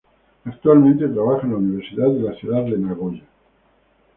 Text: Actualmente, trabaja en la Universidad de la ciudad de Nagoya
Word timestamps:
Actualmente, 0.45 1.07
trabaja 1.07 1.45
en 1.45 1.51
la 1.51 1.57
Universidad 1.59 2.07
de 2.07 2.21
la 2.21 2.33
ciudad 2.33 2.63
de 2.63 2.75
Nagoya 2.75 3.21